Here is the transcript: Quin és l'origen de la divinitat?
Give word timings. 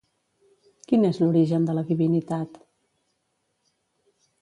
Quin 0.91 1.05
és 1.09 1.19
l'origen 1.25 1.69
de 1.69 1.77
la 1.81 1.85
divinitat? 1.91 2.61